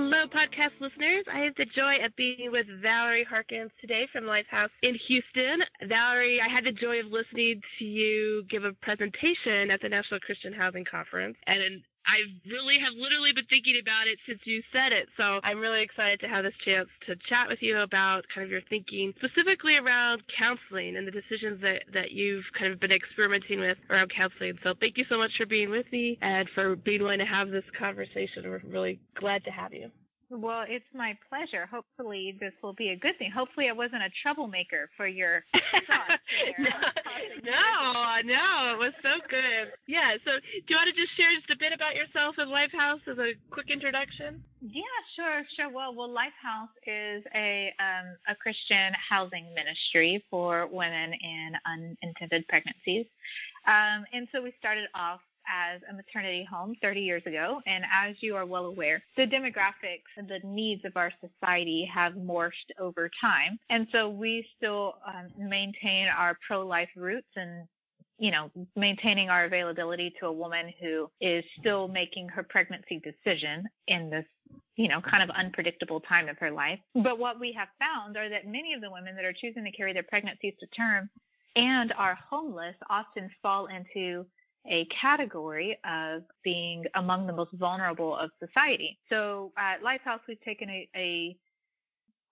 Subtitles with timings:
[0.00, 1.24] Hello, podcast listeners.
[1.30, 5.64] I have the joy of being with Valerie Harkins today from Lifehouse in Houston.
[5.88, 10.20] Valerie, I had the joy of listening to you give a presentation at the National
[10.20, 14.92] Christian Housing Conference, and I really have literally been thinking about it since you said
[14.92, 15.08] it.
[15.16, 18.50] So I'm really excited to have this chance to chat with you about kind of
[18.50, 23.60] your thinking specifically around counseling and the decisions that, that you've kind of been experimenting
[23.60, 24.58] with around counseling.
[24.62, 27.50] So thank you so much for being with me and for being willing to have
[27.50, 28.48] this conversation.
[28.48, 29.90] We're really glad to have you.
[30.30, 31.64] Well, it's my pleasure.
[31.64, 33.30] Hopefully, this will be a good thing.
[33.30, 36.22] Hopefully, I wasn't a troublemaker for your thoughts.
[36.58, 36.68] no,
[37.44, 39.72] no, no, it was so good.
[39.86, 40.16] Yeah.
[40.26, 43.18] So, do you want to just share just a bit about yourself and Lifehouse as
[43.18, 44.42] a quick introduction?
[44.60, 44.82] Yeah,
[45.16, 45.70] sure, sure.
[45.70, 53.06] Well, well, Lifehouse is a um, a Christian housing ministry for women in unintended pregnancies,
[53.66, 57.60] um, and so we started off as a maternity home 30 years ago.
[57.66, 62.14] And as you are well aware, the demographics and the needs of our society have
[62.14, 63.58] morphed over time.
[63.70, 67.66] And so we still um, maintain our pro life roots and
[68.18, 73.64] you know, maintaining our availability to a woman who is still making her pregnancy decision
[73.86, 74.24] in this,
[74.74, 76.80] you know, kind of unpredictable time of her life.
[76.96, 79.70] But what we have found are that many of the women that are choosing to
[79.70, 81.08] carry their pregnancies to term
[81.54, 84.26] and are homeless often fall into
[84.68, 88.98] a category of being among the most vulnerable of society.
[89.08, 91.36] So at Lifehouse, we've taken a, a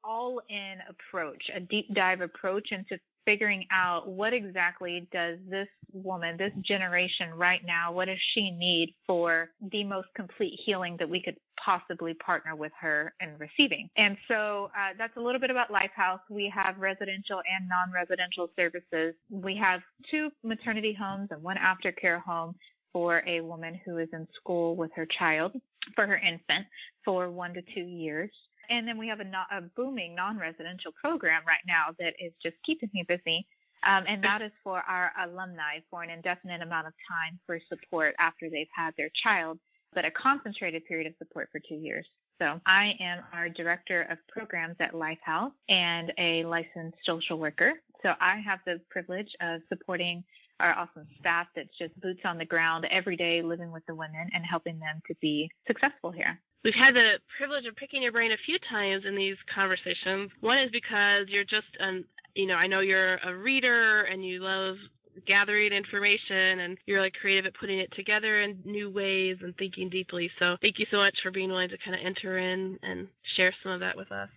[0.05, 6.52] all-in approach, a deep dive approach into figuring out what exactly does this woman, this
[6.62, 11.36] generation right now, what does she need for the most complete healing that we could
[11.62, 13.88] possibly partner with her in receiving.
[13.96, 16.20] And so uh, that's a little bit about Lifehouse.
[16.30, 19.14] We have residential and non-residential services.
[19.30, 19.80] We have
[20.11, 22.55] two maternity homes and one aftercare home
[22.92, 25.52] for a woman who is in school with her child,
[25.94, 26.66] for her infant,
[27.05, 28.30] for one to two years.
[28.70, 32.90] And then we have a, a booming non-residential program right now that is just keeping
[32.92, 33.46] me busy.
[33.85, 38.14] Um, and that is for our alumni for an indefinite amount of time for support
[38.18, 39.58] after they've had their child,
[39.95, 42.07] but a concentrated period of support for two years.
[42.40, 47.74] So I am our director of programs at Life Lifehouse and a licensed social worker.
[48.02, 50.23] So I have the privilege of supporting
[50.61, 54.29] our awesome staff that's just boots on the ground every day living with the women
[54.33, 56.40] and helping them to be successful here.
[56.64, 60.30] We've had the privilege of picking your brain a few times in these conversations.
[60.40, 64.40] One is because you're just an, you know, I know you're a reader and you
[64.40, 64.77] love
[65.24, 69.89] gathering information and you're like creative at putting it together in new ways and thinking
[69.89, 70.30] deeply.
[70.39, 73.52] So thank you so much for being willing to kind of enter in and share
[73.62, 74.28] some of that with us.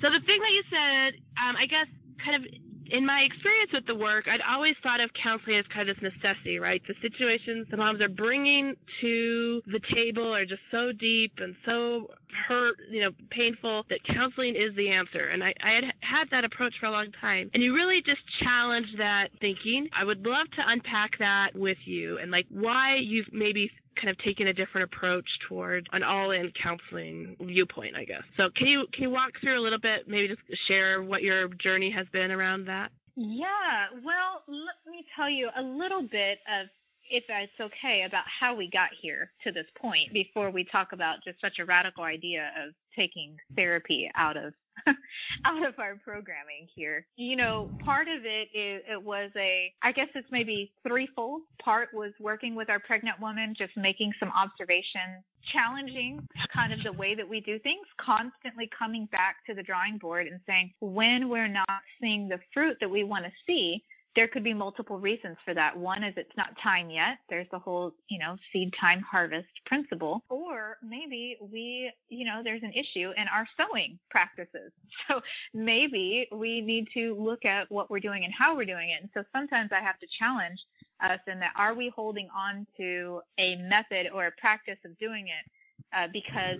[0.00, 1.86] So the thing that you said, um, I guess,
[2.24, 2.50] kind of
[2.90, 6.12] in my experience with the work, I'd always thought of counseling as kind of this
[6.12, 6.82] necessity, right?
[6.86, 12.10] The situations the moms are bringing to the table are just so deep and so
[12.48, 15.28] hurt, you know, painful that counseling is the answer.
[15.28, 17.50] And I, I had had that approach for a long time.
[17.54, 19.88] And you really just challenged that thinking.
[19.92, 24.18] I would love to unpack that with you and like why you've maybe kind of
[24.18, 28.22] taking a different approach toward an all-in counseling viewpoint, I guess.
[28.36, 31.48] So can you can you walk through a little bit, maybe just share what your
[31.48, 32.90] journey has been around that?
[33.16, 36.66] Yeah, well, let me tell you a little bit of
[37.10, 41.22] if it's okay about how we got here to this point before we talk about
[41.22, 44.54] just such a radical idea of taking therapy out of
[45.44, 47.06] out of our programming here.
[47.16, 51.42] You know, part of it it was a I guess it's maybe threefold.
[51.58, 56.92] Part was working with our pregnant woman, just making some observations, challenging kind of the
[56.92, 61.28] way that we do things, constantly coming back to the drawing board and saying, when
[61.28, 61.68] we're not
[62.00, 63.82] seeing the fruit that we want to see,
[64.16, 65.76] there could be multiple reasons for that.
[65.76, 67.18] One is it's not time yet.
[67.28, 70.22] There's the whole, you know, seed time harvest principle.
[70.28, 74.72] Or maybe we, you know, there's an issue in our sowing practices.
[75.08, 75.20] So
[75.52, 79.02] maybe we need to look at what we're doing and how we're doing it.
[79.02, 80.58] And so sometimes I have to challenge
[81.02, 85.26] us in that are we holding on to a method or a practice of doing
[85.26, 85.50] it
[85.94, 86.58] uh, because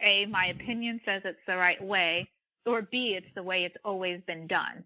[0.00, 2.28] A, my opinion says it's the right way,
[2.64, 4.82] or B, it's the way it's always been done.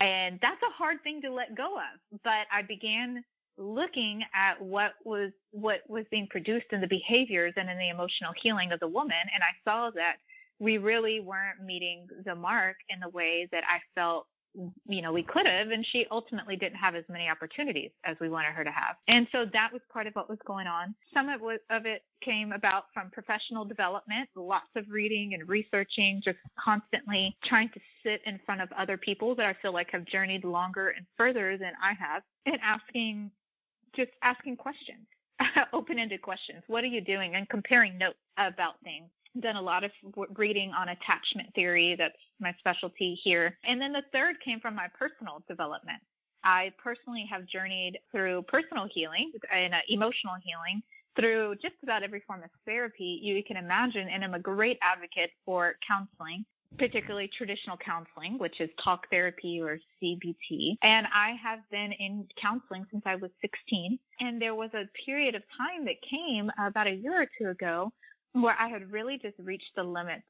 [0.00, 2.20] And that's a hard thing to let go of.
[2.24, 3.22] But I began
[3.58, 8.32] looking at what was what was being produced in the behaviors and in the emotional
[8.40, 10.16] healing of the woman and I saw that
[10.58, 14.26] we really weren't meeting the mark in the way that I felt
[14.86, 18.28] you know we could have and she ultimately didn't have as many opportunities as we
[18.28, 18.96] wanted her to have.
[19.08, 20.94] And so that was part of what was going on.
[21.14, 26.38] Some of of it came about from professional development lots of reading and researching just
[26.58, 30.44] constantly trying to sit in front of other people that i feel like have journeyed
[30.44, 33.30] longer and further than i have and asking
[33.94, 35.06] just asking questions
[35.72, 36.62] open ended questions.
[36.66, 37.34] What are you doing?
[37.34, 39.90] And comparing notes about things done a lot of
[40.36, 41.94] reading on attachment theory.
[41.96, 43.56] That's my specialty here.
[43.64, 46.00] And then the third came from my personal development.
[46.42, 50.82] I personally have journeyed through personal healing and uh, emotional healing
[51.16, 55.30] through just about every form of therapy you can imagine, and I'm a great advocate
[55.44, 56.44] for counseling
[56.78, 60.76] particularly traditional counseling, which is talk therapy or CBT.
[60.82, 63.98] And I have been in counseling since I was 16.
[64.20, 67.92] And there was a period of time that came about a year or two ago
[68.32, 70.24] where I had really just reached the limits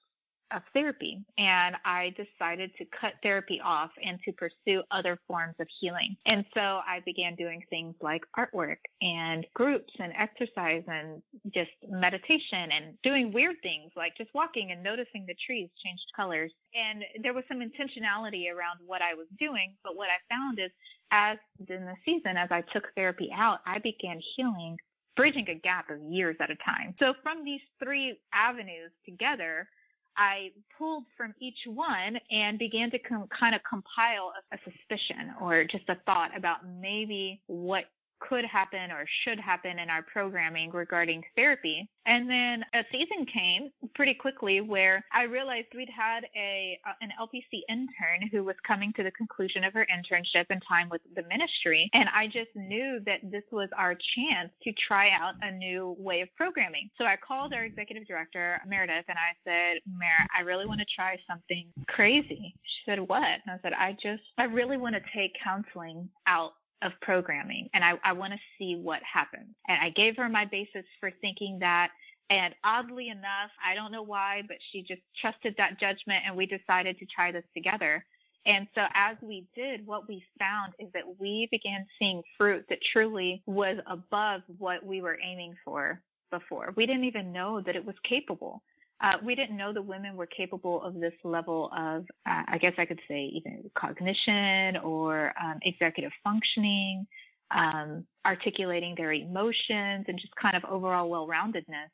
[0.52, 5.68] of therapy and I decided to cut therapy off and to pursue other forms of
[5.68, 6.16] healing.
[6.26, 11.22] And so I began doing things like artwork and groups and exercise and
[11.54, 16.52] just meditation and doing weird things like just walking and noticing the trees changed colors.
[16.74, 20.70] And there was some intentionality around what I was doing, but what I found is
[21.10, 21.38] as
[21.68, 24.76] in the season as I took therapy out, I began healing
[25.20, 26.94] bridging a gap of years at a time.
[26.98, 29.68] So from these three avenues together,
[30.16, 35.32] I pulled from each one and began to com- kind of compile a, a suspicion
[35.40, 37.84] or just a thought about maybe what
[38.20, 41.88] could happen or should happen in our programming regarding therapy.
[42.06, 47.10] And then a season came pretty quickly where I realized we'd had a uh, an
[47.20, 51.22] LPC intern who was coming to the conclusion of her internship and time with the
[51.24, 55.94] ministry, and I just knew that this was our chance to try out a new
[55.98, 56.90] way of programming.
[56.98, 60.86] So I called our executive director Meredith and I said, "Mer, I really want to
[60.86, 65.02] try something crazy." She said, "What?" And I said, "I just I really want to
[65.12, 69.54] take counseling out of programming and I, I want to see what happens.
[69.68, 71.90] And I gave her my basis for thinking that.
[72.30, 76.46] And oddly enough, I don't know why, but she just trusted that judgment and we
[76.46, 78.04] decided to try this together.
[78.46, 82.80] And so as we did, what we found is that we began seeing fruit that
[82.92, 86.00] truly was above what we were aiming for
[86.30, 86.72] before.
[86.76, 88.62] We didn't even know that it was capable
[89.00, 92.74] uh, we didn't know the women were capable of this level of, uh, I guess
[92.76, 97.06] I could say, even cognition or um, executive functioning,
[97.50, 101.88] um, articulating their emotions, and just kind of overall well roundedness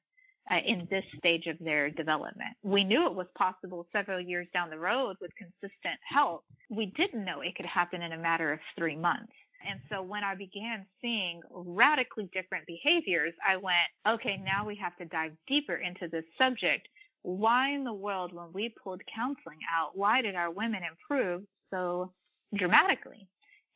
[0.50, 2.56] uh, in this stage of their development.
[2.62, 6.44] We knew it was possible several years down the road with consistent help.
[6.70, 9.32] We didn't know it could happen in a matter of three months.
[9.68, 14.96] And so when I began seeing radically different behaviors, I went, okay, now we have
[14.96, 16.88] to dive deeper into this subject
[17.26, 21.42] why in the world, when we pulled counseling out, why did our women improve
[21.72, 22.12] so
[22.54, 23.26] dramatically?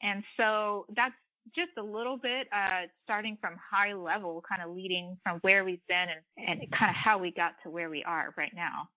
[0.03, 1.17] And so that's
[1.53, 5.85] just a little bit uh, starting from high level, kind of leading from where we've
[5.89, 6.07] been
[6.39, 8.89] and, and kind of how we got to where we are right now.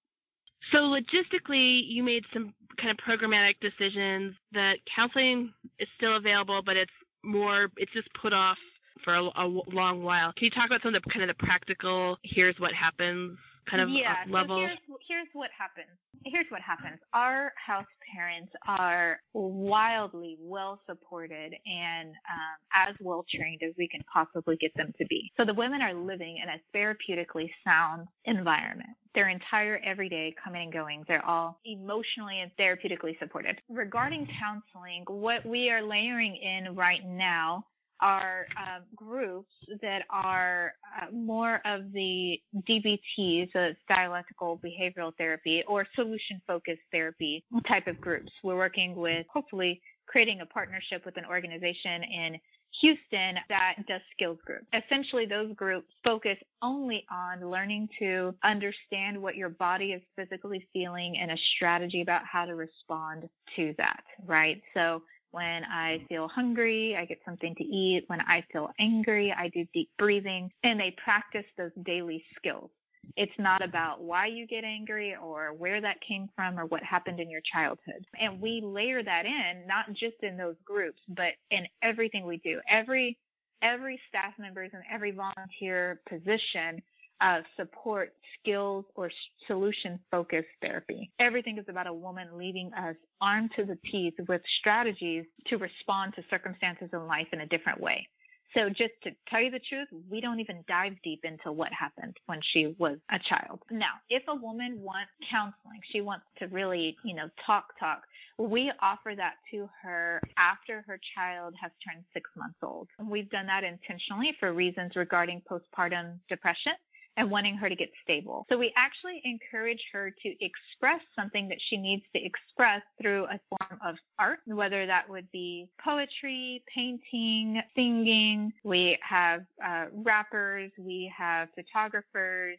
[0.71, 6.77] So logistically, you made some kind of programmatic decisions that counseling is still available, but
[6.77, 8.59] it's more, it's just put off
[9.03, 10.31] for a, a long while.
[10.33, 13.81] Can you talk about some of the kind of the practical, here's what happens kind
[13.81, 14.57] of yeah, level?
[14.57, 15.97] So here's, here's what happens.
[16.25, 16.99] Here's what happens.
[17.13, 24.01] Our house parents are wildly well supported and um, as well trained as we can
[24.11, 25.31] possibly get them to be.
[25.37, 28.89] So the women are living in a therapeutically sound environment.
[29.15, 33.61] Their entire everyday coming and going, they're all emotionally and therapeutically supported.
[33.69, 37.65] Regarding counseling, what we are layering in right now
[38.03, 45.87] are uh, groups that are uh, more of the DBT, so dialectical behavioral therapy or
[45.95, 48.31] solution focused therapy type of groups.
[48.43, 52.39] We're working with hopefully creating a partnership with an organization in
[52.81, 54.65] Houston that does skills groups.
[54.73, 61.17] Essentially, those groups focus only on learning to understand what your body is physically feeling
[61.17, 64.61] and a strategy about how to respond to that, right?
[64.73, 65.03] So
[65.33, 66.05] when I mm-hmm.
[66.05, 68.03] feel hungry, I get something to eat.
[68.05, 70.51] When I feel angry, I do deep breathing.
[70.63, 72.69] And they practice those daily skills.
[73.17, 73.69] It's not mm-hmm.
[73.69, 77.41] about why you get angry or where that came from or what happened in your
[77.51, 78.05] childhood.
[78.19, 82.61] And we layer that in, not just in those groups, but in everything we do.
[82.69, 83.17] Every
[83.63, 86.81] every staff members and every volunteer position
[87.23, 89.09] uh, support skills or
[89.47, 91.09] solution focused therapy.
[91.19, 96.13] Everything is about a woman leaving us armed to the teeth with strategies to respond
[96.15, 98.05] to circumstances in life in a different way.
[98.53, 102.15] So just to tell you the truth, we don't even dive deep into what happened
[102.27, 103.61] when she was a child.
[103.71, 108.03] Now, if a woman wants counseling, she wants to really, you know, talk, talk,
[108.37, 112.89] we offer that to her after her child has turned six months old.
[113.03, 116.73] We've done that intentionally for reasons regarding postpartum depression
[117.17, 118.45] and wanting her to get stable.
[118.49, 123.39] So we actually encourage her to express something that she needs to express through a
[123.49, 128.51] form of art, whether that would be poetry, painting, singing.
[128.63, 132.57] We have uh, rappers, we have photographers,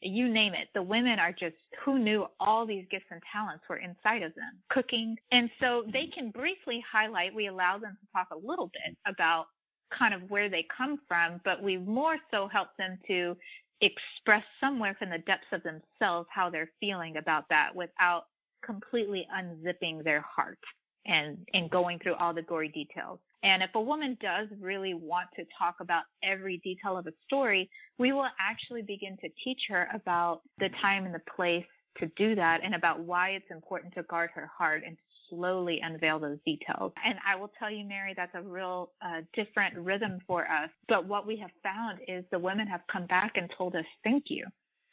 [0.00, 0.68] you name it.
[0.74, 4.58] The women are just who knew all these gifts and talents were inside of them,
[4.68, 5.16] cooking.
[5.30, 9.46] And so they can briefly highlight, we allow them to talk a little bit about
[9.96, 13.36] kind of where they come from, but we more so help them to
[13.82, 18.24] express somewhere from the depths of themselves how they're feeling about that without
[18.64, 20.58] completely unzipping their heart
[21.04, 23.18] and and going through all the gory details.
[23.42, 27.68] And if a woman does really want to talk about every detail of a story,
[27.98, 31.66] we will actually begin to teach her about the time and the place
[31.98, 34.96] to do that and about why it's important to guard her heart and
[35.32, 36.92] slowly unveil those details.
[37.04, 40.70] And I will tell you, Mary, that's a real uh, different rhythm for us.
[40.88, 44.24] But what we have found is the women have come back and told us, thank
[44.30, 44.46] you.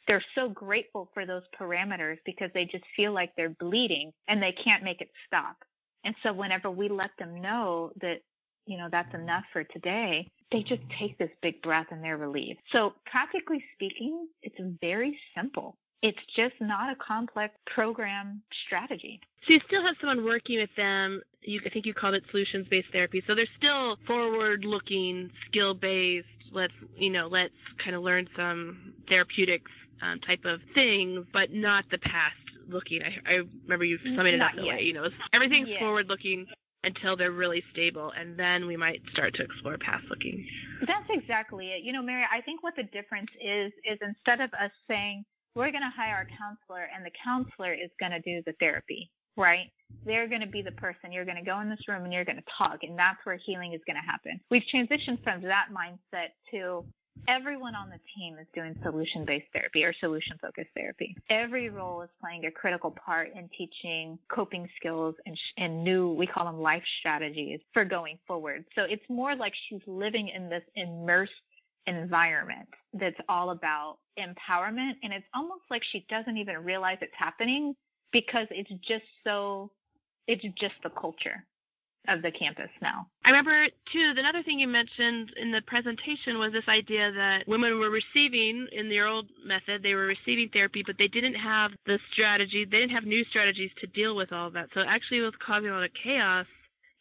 [0.08, 4.52] They're so grateful for those parameters because they just feel like they're bleeding and they
[4.52, 5.56] can't make it stop.
[6.04, 8.20] And so whenever we let them know that,
[8.66, 12.60] you know, that's enough for today, they just take this big breath and they're relieved.
[12.72, 15.76] So practically speaking, it's very simple.
[16.02, 19.20] It's just not a complex program strategy.
[19.46, 21.22] So you still have someone working with them.
[21.42, 23.22] You, I think you called it solutions-based therapy.
[23.26, 26.26] So they're still forward-looking, skill-based.
[26.52, 29.70] Let's, you know, let's kind of learn some therapeutics
[30.02, 32.36] um, type of things, but not the past
[32.68, 33.02] looking.
[33.02, 34.80] I, I remember you summing it up that way.
[34.80, 35.80] You know, everything's yeah.
[35.80, 36.46] forward-looking
[36.82, 40.46] until they're really stable, and then we might start to explore past looking.
[40.86, 41.82] That's exactly it.
[41.82, 45.70] You know, Mary, I think what the difference is is instead of us saying we're
[45.70, 49.70] going to hire a counselor and the counselor is going to do the therapy, right?
[50.06, 51.12] They're going to be the person.
[51.12, 53.36] You're going to go in this room and you're going to talk, and that's where
[53.36, 54.40] healing is going to happen.
[54.50, 56.84] We've transitioned from that mindset to
[57.28, 61.16] everyone on the team is doing solution based therapy or solution focused therapy.
[61.28, 66.26] Every role is playing a critical part in teaching coping skills and, and new, we
[66.26, 68.64] call them life strategies for going forward.
[68.74, 71.32] So it's more like she's living in this immersed
[71.86, 77.74] environment that's all about empowerment and it's almost like she doesn't even realize it's happening
[78.12, 79.70] because it's just so
[80.26, 81.44] it's just the culture
[82.08, 83.06] of the campus now.
[83.24, 87.78] I remember too another thing you mentioned in the presentation was this idea that women
[87.78, 91.98] were receiving in the old method they were receiving therapy but they didn't have the
[92.12, 95.20] strategy they didn't have new strategies to deal with all of that so it actually
[95.20, 96.46] was causing a lot of chaos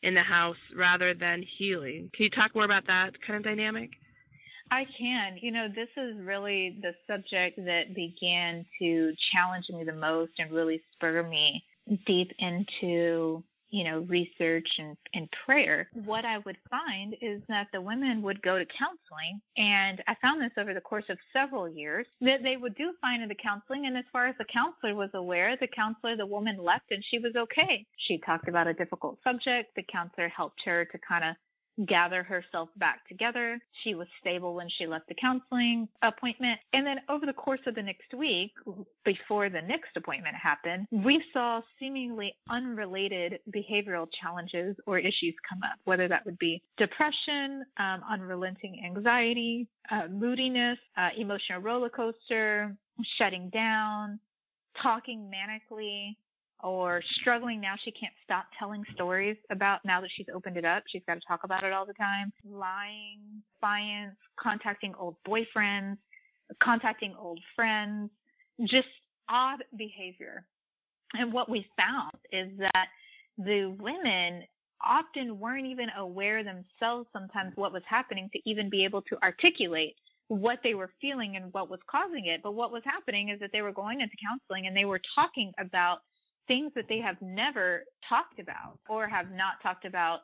[0.03, 2.09] in the house rather than healing.
[2.13, 3.91] Can you talk more about that kind of dynamic?
[4.71, 5.37] I can.
[5.41, 10.51] You know, this is really the subject that began to challenge me the most and
[10.51, 11.63] really spur me
[12.05, 15.89] deep into, you know, research and, and prayer.
[15.93, 20.41] What I would find is that the women would go to counseling, and I found
[20.41, 23.87] this over the course of several years, that they would do fine in the counseling,
[23.87, 27.17] and as far as the counselor was aware, the counselor, the woman left and she
[27.17, 27.85] was okay.
[27.97, 29.75] She talked about a difficult subject.
[29.75, 31.35] The counselor helped her to kind of
[31.85, 33.59] gather herself back together.
[33.83, 36.59] She was stable when she left the counseling appointment.
[36.73, 38.51] And then over the course of the next week,
[39.05, 45.77] before the next appointment happened, we saw seemingly unrelated behavioral challenges or issues come up,
[45.85, 52.75] whether that would be depression, um, unrelenting anxiety, uh, moodiness, uh, emotional roller coaster,
[53.17, 54.19] shutting down,
[54.81, 56.15] talking manically,
[56.63, 60.83] or struggling now she can't stop telling stories about now that she's opened it up
[60.87, 63.19] she's got to talk about it all the time lying
[63.55, 65.97] defiance contacting old boyfriends
[66.61, 68.09] contacting old friends
[68.65, 68.87] just
[69.29, 70.45] odd behavior
[71.13, 72.87] and what we found is that
[73.37, 74.43] the women
[74.85, 79.95] often weren't even aware themselves sometimes what was happening to even be able to articulate
[80.27, 82.41] what they were feeling and what was causing it.
[82.43, 85.51] But what was happening is that they were going into counseling and they were talking
[85.59, 85.99] about
[86.49, 90.21] things that they have never talked about or have not talked about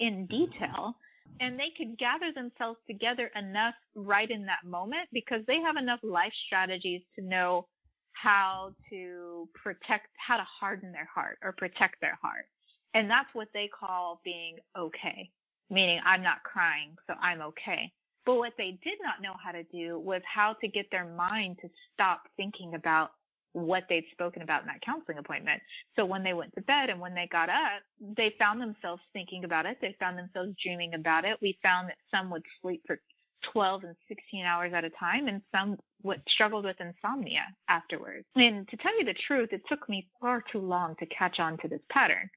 [0.00, 0.44] in mm-hmm.
[0.44, 0.96] detail.
[1.40, 6.00] And they could gather themselves together enough right in that moment because they have enough
[6.02, 7.66] life strategies to know
[8.12, 12.46] how to protect, how to harden their heart or protect their heart.
[12.94, 15.30] And that's what they call being okay,
[15.68, 17.92] meaning I'm not crying, so I'm okay.
[18.24, 21.58] But what they did not know how to do was how to get their mind
[21.60, 23.10] to stop thinking about
[23.56, 25.62] what they'd spoken about in that counseling appointment.
[25.96, 27.80] So when they went to bed and when they got up,
[28.16, 29.78] they found themselves thinking about it.
[29.80, 31.38] They found themselves dreaming about it.
[31.40, 33.00] We found that some would sleep for
[33.52, 38.26] 12 and 16 hours at a time and some would struggled with insomnia afterwards.
[38.34, 41.56] And to tell you the truth, it took me far too long to catch on
[41.58, 42.28] to this pattern.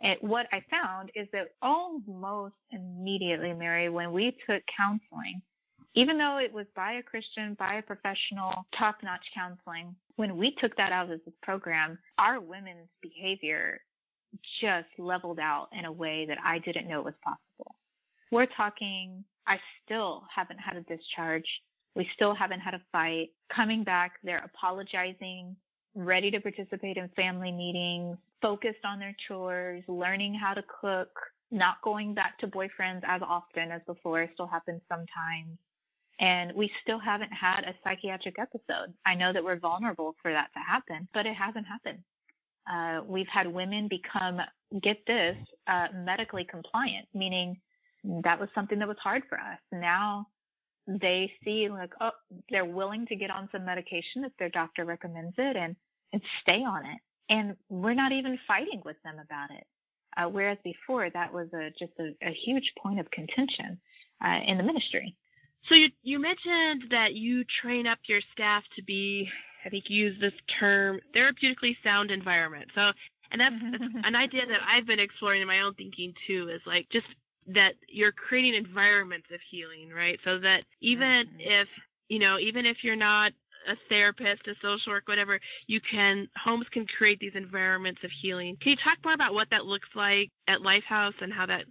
[0.00, 5.42] And what I found is that almost immediately, Mary, when we took counseling,
[5.94, 10.54] even though it was by a Christian, by a professional, top notch counseling, when we
[10.54, 13.80] took that out of the program, our women's behavior
[14.60, 17.74] just leveled out in a way that I didn't know was possible.
[18.30, 21.46] We're talking, I still haven't had a discharge
[21.94, 23.30] We still haven't had a fight.
[23.54, 25.54] Coming back, they're apologizing,
[25.94, 31.10] ready to participate in family meetings, focused on their chores, learning how to cook,
[31.50, 35.58] not going back to boyfriends as often as before, still happens sometimes.
[36.22, 38.94] And we still haven't had a psychiatric episode.
[39.04, 41.98] I know that we're vulnerable for that to happen, but it hasn't happened.
[42.70, 44.40] Uh, we've had women become,
[44.80, 45.36] get this,
[45.66, 47.60] uh, medically compliant, meaning
[48.22, 49.58] that was something that was hard for us.
[49.72, 50.28] Now
[50.86, 52.12] they see like, oh,
[52.50, 55.74] they're willing to get on some medication if their doctor recommends it and,
[56.12, 56.98] and stay on it.
[57.30, 59.66] And we're not even fighting with them about it.
[60.16, 63.80] Uh, whereas before that was a, just a, a huge point of contention
[64.24, 65.16] uh, in the ministry.
[65.68, 69.28] So you you mentioned that you train up your staff to be,
[69.64, 72.70] I think you use this term, therapeutically sound environment.
[72.74, 72.92] So,
[73.30, 76.48] and that's, that's an idea that I've been exploring in my own thinking too.
[76.52, 77.06] Is like just
[77.46, 80.18] that you're creating environments of healing, right?
[80.24, 81.40] So that even mm-hmm.
[81.40, 81.68] if
[82.08, 83.32] you know, even if you're not
[83.68, 85.38] a therapist, a social work, whatever,
[85.68, 88.56] you can homes can create these environments of healing.
[88.60, 91.64] Can you talk more about what that looks like at Lifehouse and how that,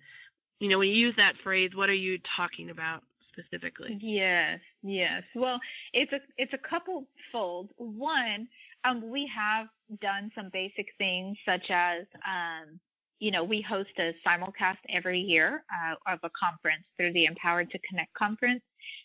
[0.59, 3.03] you know, when you use that phrase, what are you talking about?
[3.31, 3.97] Specifically?
[4.01, 5.23] Yes, yes.
[5.35, 5.59] Well,
[5.93, 7.71] it's a it's a couple fold.
[7.77, 8.47] One,
[8.83, 9.67] um, we have
[10.01, 12.79] done some basic things such as um,
[13.21, 17.69] you know, we host a simulcast every year uh, of a conference through the Empowered
[17.69, 18.63] to Connect conference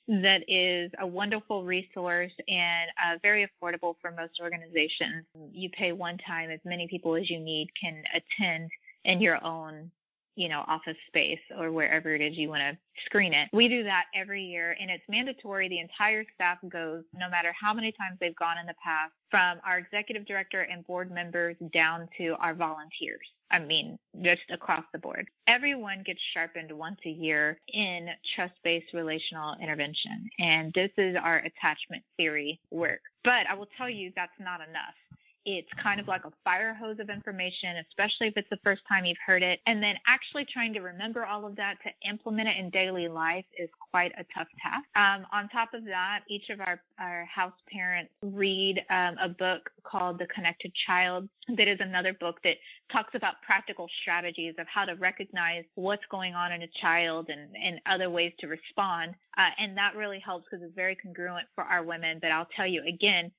[0.08, 5.26] that is a wonderful resource and uh, very affordable for most organizations.
[5.52, 8.70] You pay one time, as many people as you need can attend
[9.04, 9.90] in your own
[10.36, 13.48] you know, office space or wherever it is you want to screen it.
[13.52, 15.68] We do that every year and it's mandatory.
[15.68, 19.58] The entire staff goes, no matter how many times they've gone in the past, from
[19.66, 23.26] our executive director and board members down to our volunteers.
[23.50, 25.26] I mean, just across the board.
[25.46, 30.28] Everyone gets sharpened once a year in trust based relational intervention.
[30.38, 33.00] And this is our attachment theory work.
[33.24, 34.94] But I will tell you that's not enough
[35.46, 39.04] it's kind of like a fire hose of information, especially if it's the first time
[39.04, 39.60] you've heard it.
[39.66, 43.44] And then actually trying to remember all of that to implement it in daily life
[43.56, 44.84] is quite a tough task.
[44.96, 49.70] Um, on top of that, each of our, our house parents read um, a book
[49.84, 51.28] called The Connected Child.
[51.56, 52.56] That is another book that
[52.90, 57.54] talks about practical strategies of how to recognize what's going on in a child and,
[57.54, 59.14] and other ways to respond.
[59.38, 62.18] Uh, and that really helps because it's very congruent for our women.
[62.20, 63.30] But I'll tell you again,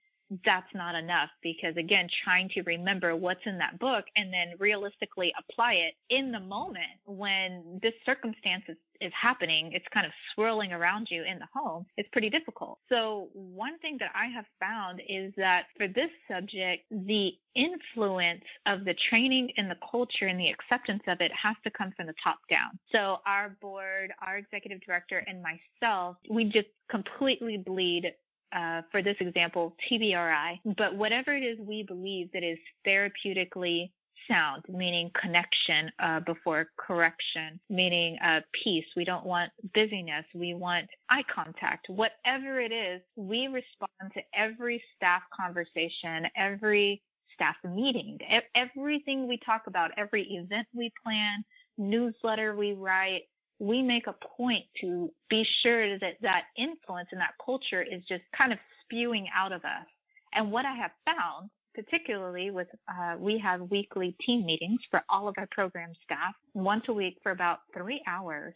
[0.43, 5.33] that's not enough because again trying to remember what's in that book and then realistically
[5.37, 10.73] apply it in the moment when this circumstance is, is happening it's kind of swirling
[10.73, 12.79] around you in the home it's pretty difficult.
[12.89, 18.85] So one thing that i have found is that for this subject the influence of
[18.85, 22.13] the training and the culture and the acceptance of it has to come from the
[22.23, 22.77] top down.
[22.91, 28.13] So our board our executive director and myself we just completely bleed
[28.53, 33.91] uh, for this example, TBRI, but whatever it is we believe that is therapeutically
[34.27, 38.85] sound, meaning connection uh, before correction, meaning uh, peace.
[38.95, 40.25] We don't want busyness.
[40.33, 41.87] We want eye contact.
[41.89, 47.01] Whatever it is, we respond to every staff conversation, every
[47.33, 48.17] staff meeting,
[48.55, 51.43] everything we talk about, every event we plan,
[51.77, 53.23] newsletter we write,
[53.59, 58.23] we make a point to be sure that that influence and that culture is just
[58.35, 59.85] kind of spewing out of us.
[60.33, 65.27] And what I have found, particularly with, uh, we have weekly team meetings for all
[65.27, 68.53] of our program staff once a week for about three hours,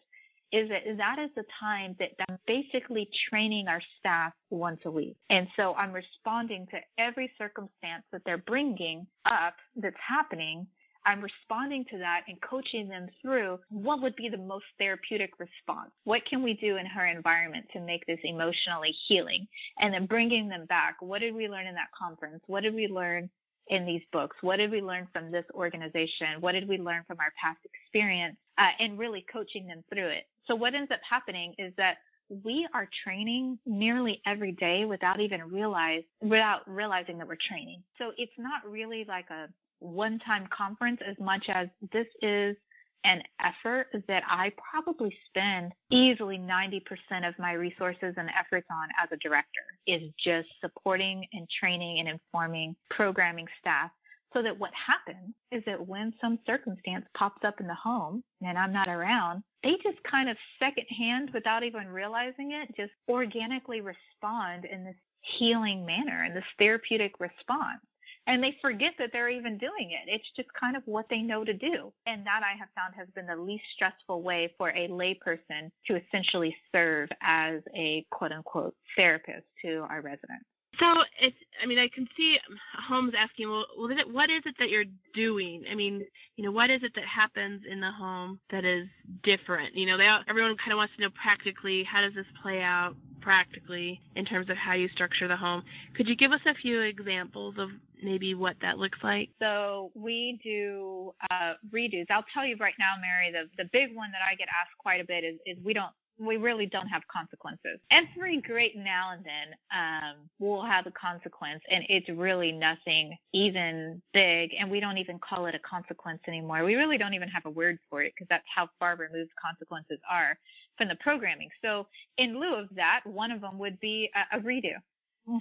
[0.52, 5.16] is that that is the time that I'm basically training our staff once a week.
[5.30, 10.68] And so I'm responding to every circumstance that they're bringing up that's happening
[11.06, 15.92] I'm responding to that and coaching them through what would be the most therapeutic response.
[16.04, 19.48] What can we do in her environment to make this emotionally healing?
[19.80, 20.98] And then bringing them back.
[21.00, 22.44] What did we learn in that conference?
[22.48, 23.30] What did we learn
[23.68, 24.38] in these books?
[24.42, 26.40] What did we learn from this organization?
[26.40, 28.38] What did we learn from our past experience?
[28.58, 30.26] Uh, and really coaching them through it.
[30.46, 31.98] So what ends up happening is that
[32.44, 37.84] we are training nearly every day without even realize without realizing that we're training.
[37.98, 39.50] So it's not really like a
[39.82, 42.56] one time conference as much as this is
[43.04, 49.10] an effort that I probably spend easily 90% of my resources and efforts on as
[49.12, 53.90] a director is just supporting and training and informing programming staff
[54.34, 58.58] so that what happens is that when some circumstance pops up in the home and
[58.58, 64.66] I'm not around, they just kind of secondhand without even realizing it, just organically respond
[64.66, 67.82] in this healing manner and this therapeutic response.
[68.28, 70.08] And they forget that they're even doing it.
[70.08, 71.92] It's just kind of what they know to do.
[72.06, 75.96] And that I have found has been the least stressful way for a layperson to
[75.96, 80.46] essentially serve as a quote unquote therapist to our residents.
[80.80, 84.70] So it's, I mean, I can see um, homes asking, well, what is it that
[84.70, 85.66] you're doing?
[85.70, 86.06] I mean,
[86.38, 88.88] you know, what is it that happens in the home that is
[89.22, 89.76] different?
[89.76, 92.62] You know, they all, everyone kind of wants to know practically how does this play
[92.62, 95.64] out practically in terms of how you structure the home.
[95.96, 97.70] Could you give us a few examples of
[98.04, 99.30] maybe what that looks like?
[99.40, 102.06] So we do uh, redos.
[102.10, 105.02] I'll tell you right now, Mary, the, the big one that I get asked quite
[105.02, 107.80] a bit is, is we don't we really don't have consequences.
[107.90, 114.02] Every great now and then um, we'll have a consequence, and it's really nothing even
[114.14, 116.64] big, and we don't even call it a consequence anymore.
[116.64, 120.00] We really don't even have a word for it because that's how far removed consequences
[120.10, 120.38] are
[120.78, 121.50] from the programming.
[121.64, 124.74] So, in lieu of that, one of them would be a, a redo.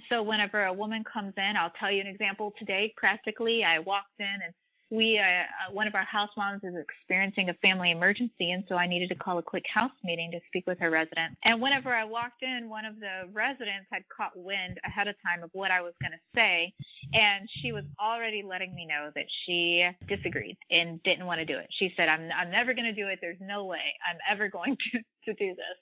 [0.09, 2.93] So, whenever a woman comes in, I'll tell you an example today.
[2.97, 4.53] Practically, I walked in and
[4.91, 8.75] we uh, uh, one of our house moms is experiencing a family emergency and so
[8.75, 11.93] i needed to call a quick house meeting to speak with her resident and whenever
[11.93, 15.71] i walked in one of the residents had caught wind ahead of time of what
[15.71, 16.73] i was going to say
[17.13, 21.57] and she was already letting me know that she disagreed and didn't want to do
[21.57, 24.49] it she said i'm i'm never going to do it there's no way i'm ever
[24.49, 25.77] going to to do this.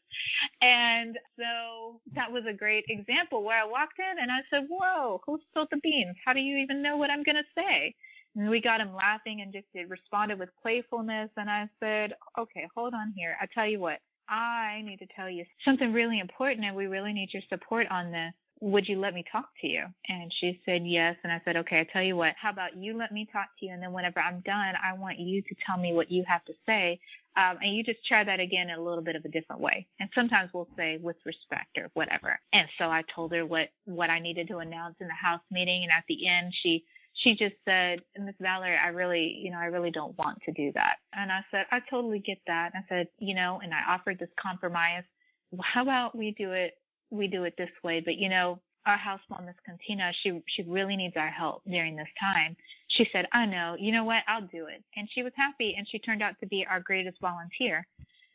[0.61, 5.21] And so that was a great example where I walked in and I said, Whoa,
[5.25, 6.15] who spilled the beans?
[6.25, 7.95] How do you even know what I'm going to say?
[8.35, 11.29] And we got him laughing and just responded with playfulness.
[11.35, 13.35] And I said, okay, hold on here.
[13.41, 17.13] I tell you what, I need to tell you something really important and we really
[17.13, 18.33] need your support on this.
[18.61, 19.85] Would you let me talk to you?
[20.09, 21.15] And she said yes.
[21.23, 23.65] And I said, okay, I tell you what, how about you let me talk to
[23.65, 23.73] you?
[23.73, 26.53] And then whenever I'm done, I want you to tell me what you have to
[26.65, 26.99] say.
[27.37, 29.87] Um, and you just try that again in a little bit of a different way.
[30.01, 32.37] And sometimes we'll say with respect or whatever.
[32.51, 35.83] And so I told her what, what I needed to announce in the house meeting.
[35.83, 39.65] And at the end, she she just said, Miss Valerie, I really, you know, I
[39.65, 40.97] really don't want to do that.
[41.13, 42.71] And I said, I totally get that.
[42.73, 45.03] And I said, you know, and I offered this compromise.
[45.51, 46.75] Well, how about we do it,
[47.09, 48.01] we do it this way?
[48.01, 51.95] But, you know, our house mom, Miss Cantina, she, she really needs our help during
[51.95, 52.55] this time.
[52.87, 54.83] She said, I know, you know what, I'll do it.
[54.95, 57.85] And she was happy and she turned out to be our greatest volunteer.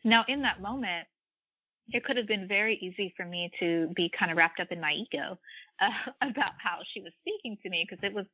[0.04, 1.06] Now, in that moment,
[1.88, 4.80] it could have been very easy for me to be kind of wrapped up in
[4.80, 5.38] my ego
[5.80, 5.90] uh,
[6.22, 8.26] about how she was speaking to me because it was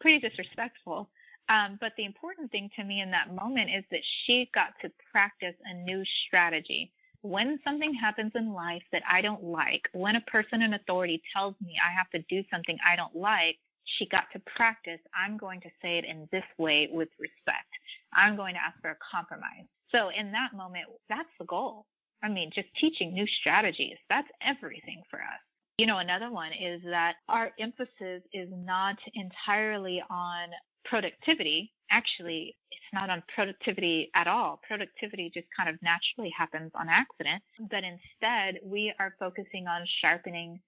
[0.00, 1.08] pretty disrespectful.
[1.48, 4.92] Um, but the important thing to me in that moment is that she got to
[5.10, 6.92] practice a new strategy.
[7.22, 11.54] When something happens in life that I don't like, when a person in authority tells
[11.60, 15.00] me I have to do something I don't like, she got to practice.
[15.14, 17.68] I'm going to say it in this way with respect.
[18.12, 19.66] I'm going to ask for a compromise.
[19.90, 21.86] So in that moment, that's the goal.
[22.22, 25.40] I mean, just teaching new strategies, that's everything for us.
[25.78, 30.48] You know, another one is that our emphasis is not entirely on
[30.84, 31.72] productivity.
[31.88, 34.60] Actually, it's not on productivity at all.
[34.66, 37.44] Productivity just kind of naturally happens on accident.
[37.70, 40.58] But instead, we are focusing on sharpening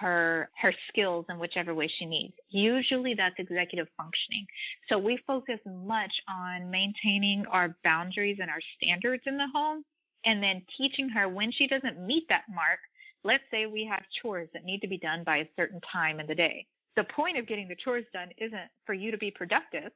[0.00, 2.34] her her skills in whichever way she needs.
[2.48, 4.46] Usually that's executive functioning.
[4.88, 9.84] So we focus much on maintaining our boundaries and our standards in the home
[10.24, 12.80] and then teaching her when she doesn't meet that mark
[13.26, 16.28] Let's say we have chores that need to be done by a certain time in
[16.28, 16.64] the day.
[16.94, 19.90] The point of getting the chores done isn't for you to be productive,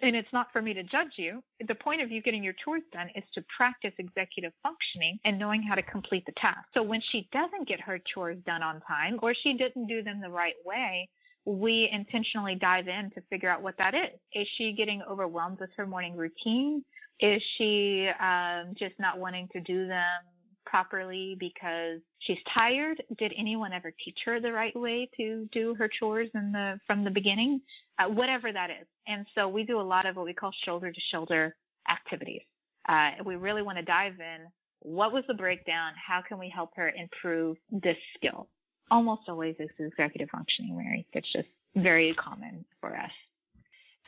[0.00, 1.42] and it's not for me to judge you.
[1.68, 5.62] The point of you getting your chores done is to practice executive functioning and knowing
[5.62, 6.66] how to complete the task.
[6.72, 10.22] So when she doesn't get her chores done on time or she didn't do them
[10.22, 11.10] the right way,
[11.44, 14.18] we intentionally dive in to figure out what that is.
[14.32, 16.82] Is she getting overwhelmed with her morning routine?
[17.20, 20.22] Is she um, just not wanting to do them
[20.64, 23.02] properly because she's tired?
[23.18, 27.04] Did anyone ever teach her the right way to do her chores in the from
[27.04, 27.60] the beginning?
[27.98, 28.86] Uh, whatever that is.
[29.06, 31.56] And so we do a lot of what we call shoulder to shoulder
[31.88, 32.42] activities.
[32.88, 34.46] Uh, we really want to dive in.
[34.80, 35.92] What was the breakdown?
[35.94, 38.48] How can we help her improve this skill?
[38.90, 41.06] Almost always it's executive functioning, Mary.
[41.12, 43.12] It's just very common for us.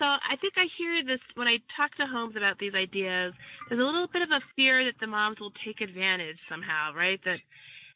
[0.03, 3.33] So I think I hear this when I talk to homes about these ideas.
[3.69, 7.21] There's a little bit of a fear that the moms will take advantage somehow, right?
[7.25, 7.39] That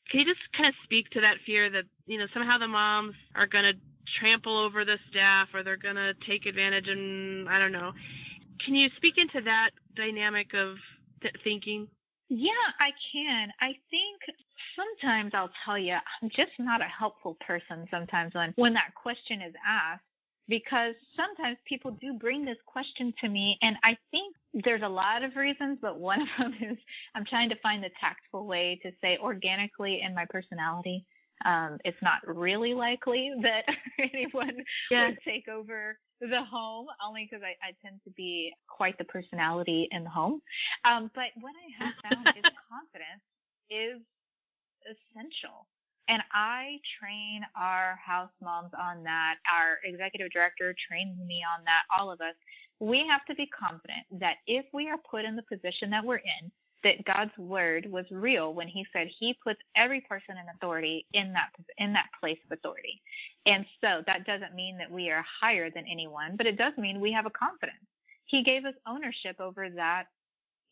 [0.09, 3.17] can you just kind of speak to that fear that you know somehow the moms
[3.35, 3.73] are going to
[4.21, 7.91] trample over the staff or they're going to take advantage and I don't know.
[8.65, 10.77] Can you speak into that dynamic of
[11.23, 11.89] th- thinking?
[12.29, 13.51] Yeah, I can.
[13.61, 14.21] I think
[14.77, 19.43] sometimes I'll tell you I'm just not a helpful person sometimes when when that question
[19.43, 20.05] is asked
[20.49, 25.23] because sometimes people do bring this question to me and I think there's a lot
[25.23, 26.79] of reasons, but one of them is
[27.15, 31.05] I'm trying to find the tactful way to say organically in my personality.
[31.45, 33.65] Um, it's not really likely that
[33.99, 34.57] anyone
[34.91, 35.09] yeah.
[35.09, 39.87] would take over the home, only because I, I tend to be quite the personality
[39.91, 40.41] in the home.
[40.85, 43.23] Um, but what I have found is confidence
[43.69, 44.01] is
[44.87, 45.67] essential.
[46.09, 49.37] And I train our house moms on that.
[49.53, 52.35] Our executive director trains me on that, all of us.
[52.79, 56.17] We have to be confident that if we are put in the position that we're
[56.17, 56.51] in,
[56.85, 61.33] that God's word was real when he said he puts every person in authority in
[61.33, 63.03] that in that place of authority.
[63.47, 67.01] And so that doesn't mean that we are higher than anyone, but it does mean
[67.01, 67.79] we have a confidence.
[68.27, 70.05] He gave us ownership over that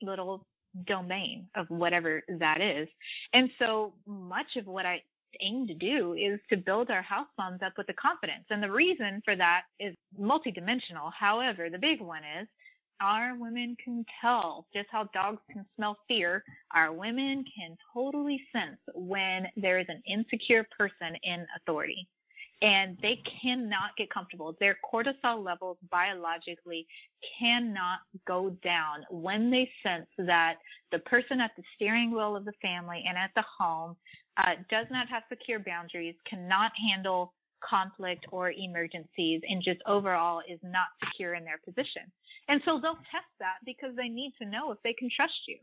[0.02, 0.46] little
[0.86, 2.88] domain of whatever that is.
[3.32, 5.02] And so much of what I
[5.40, 8.44] aim to do is to build our house moms up with the confidence.
[8.50, 11.12] And the reason for that is multidimensional.
[11.12, 12.48] However, the big one is
[13.00, 16.42] our women can tell just how dogs can smell fear.
[16.74, 22.08] Our women can totally sense when there is an insecure person in authority.
[22.62, 24.56] And they cannot get comfortable.
[24.58, 26.86] Their cortisol levels biologically
[27.38, 30.58] cannot go down when they sense that
[30.90, 33.96] the person at the steering wheel of the family and at the home
[34.36, 40.60] uh, does not have secure boundaries, cannot handle conflict or emergencies and just overall is
[40.62, 42.02] not secure in their position.
[42.48, 45.58] And so they'll test that because they need to know if they can trust you.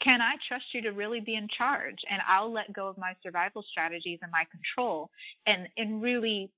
[0.00, 1.96] Can I trust you to really be in charge?
[2.10, 5.10] And I'll let go of my survival strategies and my control
[5.46, 6.50] and, and really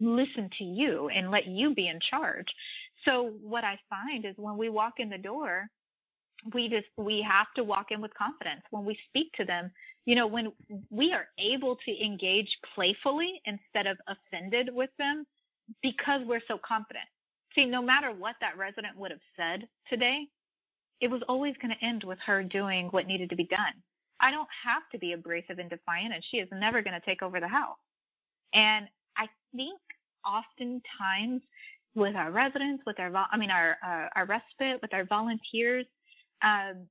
[0.00, 2.46] listen to you and let you be in charge.
[3.04, 5.68] So what I find is when we walk in the door,
[6.54, 9.70] we just we have to walk in with confidence when we speak to them
[10.10, 10.50] you know, when
[10.90, 15.24] we are able to engage playfully instead of offended with them
[15.84, 17.04] because we're so confident.
[17.54, 20.26] See, no matter what that resident would have said today,
[21.00, 23.72] it was always going to end with her doing what needed to be done.
[24.18, 27.22] I don't have to be abrasive and defiant, and she is never going to take
[27.22, 27.78] over the house.
[28.52, 29.78] And I think
[30.26, 31.42] oftentimes
[31.94, 35.86] with our residents, with our, I mean, our, uh, our respite, with our volunteers,
[36.42, 36.88] um,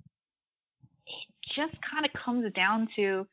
[1.10, 3.28] it just kind of comes down to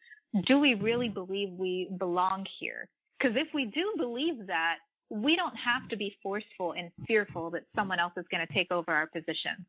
[0.45, 1.27] do we really mm-hmm.
[1.27, 2.89] believe we belong here?
[3.19, 7.63] Because if we do believe that, we don't have to be forceful and fearful that
[7.77, 9.65] someone else is going to take over our position.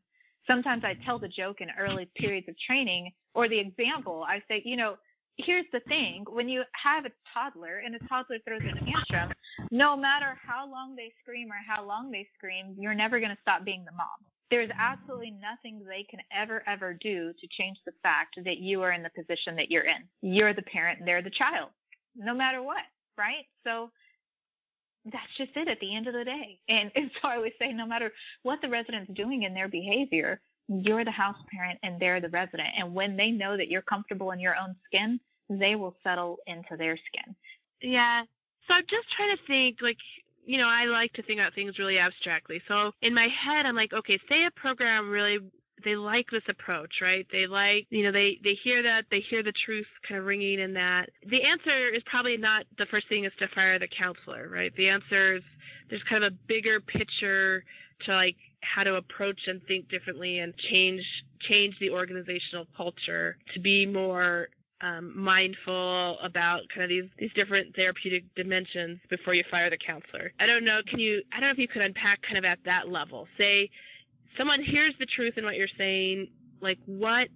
[0.46, 4.62] Sometimes I tell the joke in early periods of training or the example, I say,
[4.64, 4.96] you know,
[5.36, 9.32] here's the thing when you have a toddler and a toddler throws a tantrum,
[9.70, 13.38] no matter how long they scream or how long they scream, you're never going to
[13.40, 14.18] stop being the mom.
[14.50, 18.92] There's absolutely nothing they can ever, ever do to change the fact that you are
[18.92, 20.04] in the position that you're in.
[20.22, 21.70] You're the parent they're the child,
[22.16, 22.82] no matter what,
[23.16, 23.44] right?
[23.64, 23.90] So
[25.04, 26.58] that's just it at the end of the day.
[26.68, 30.40] And, and so I always say, no matter what the resident's doing in their behavior,
[30.68, 32.68] you're the house parent and they're the resident.
[32.76, 36.76] And when they know that you're comfortable in your own skin, they will settle into
[36.76, 37.34] their skin.
[37.80, 38.22] Yeah.
[38.66, 39.96] So I'm just trying to think, like,
[40.48, 42.62] you know, I like to think about things really abstractly.
[42.66, 45.38] So in my head, I'm like, okay, say a program really
[45.84, 47.26] they like this approach, right?
[47.30, 50.58] They like, you know, they they hear that, they hear the truth kind of ringing
[50.58, 51.10] in that.
[51.28, 54.74] The answer is probably not the first thing is to fire the counselor, right?
[54.74, 55.42] The answer is
[55.90, 57.62] there's kind of a bigger picture
[58.06, 61.02] to like how to approach and think differently and change
[61.40, 64.48] change the organizational culture to be more
[64.80, 70.32] um, mindful about kind of these these different therapeutic dimensions before you fire the counselor.
[70.38, 70.80] I don't know.
[70.86, 71.22] Can you?
[71.32, 73.26] I don't know if you could unpack kind of at that level.
[73.36, 73.70] Say
[74.36, 76.28] someone hears the truth in what you're saying.
[76.60, 77.28] Like what?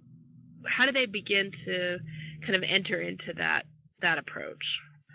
[0.65, 1.99] How do they begin to
[2.41, 3.65] kind of enter into that
[4.01, 4.63] that approach?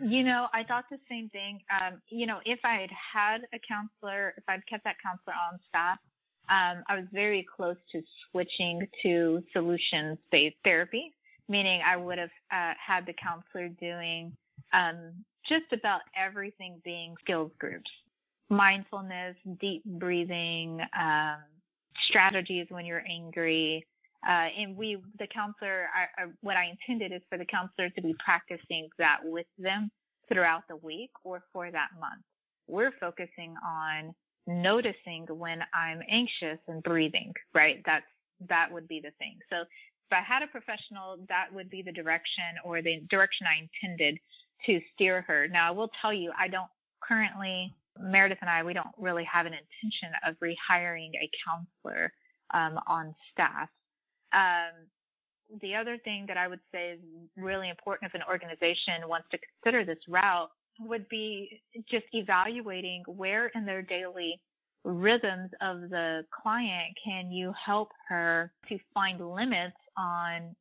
[0.00, 1.60] You know, I thought the same thing.
[1.70, 5.58] Um, you know, if I had had a counselor, if I'd kept that counselor on
[5.68, 5.98] staff,
[6.48, 11.14] um, I was very close to switching to solutions-based therapy
[11.48, 14.36] meaning I would have uh, had the counselor doing
[14.72, 15.12] um,
[15.46, 17.90] just about everything being skills groups,
[18.50, 21.38] mindfulness, deep breathing, um,
[22.08, 23.86] strategies when you're angry.
[24.26, 28.02] Uh, and we, the counselor, I, I, what I intended is for the counselor to
[28.02, 29.90] be practicing that with them
[30.28, 32.22] throughout the week or for that month.
[32.66, 34.14] We're focusing on
[34.46, 37.80] noticing when I'm anxious and breathing, right?
[37.86, 38.04] That's
[38.48, 39.38] that would be the thing.
[39.50, 39.64] So
[40.10, 44.18] if I had a professional, that would be the direction or the direction I intended
[44.66, 45.48] to steer her.
[45.48, 49.46] Now, I will tell you, I don't currently, Meredith and I, we don't really have
[49.46, 52.12] an intention of rehiring a counselor
[52.54, 53.68] um, on staff.
[54.32, 54.86] Um,
[55.60, 57.00] the other thing that I would say is
[57.36, 63.48] really important if an organization wants to consider this route would be just evaluating where
[63.48, 64.40] in their daily
[64.84, 70.54] rhythms of the client can you help her to find limits on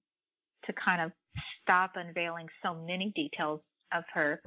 [0.65, 1.12] to kind of
[1.62, 3.62] stop unveiling so many details
[3.93, 4.41] of her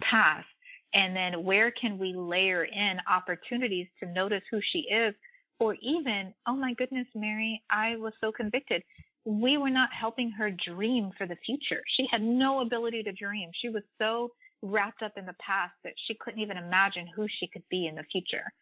[0.00, 0.46] past?
[0.94, 5.14] And then where can we layer in opportunities to notice who she is?
[5.58, 8.82] Or even oh my goodness mary i was so convicted.
[9.24, 11.82] We were not helping her dream for the future.
[11.88, 13.50] She had no ability to dream.
[13.54, 14.30] She was so
[14.62, 17.94] wrapped up in the past that she couldn't even imagine who she could be in
[17.94, 18.52] the future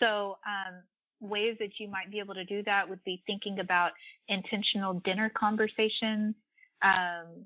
[0.00, 0.82] so um,
[1.20, 3.92] ways that you might be able to do that would be thinking about
[4.28, 6.34] intentional dinner conversations
[6.82, 7.44] um,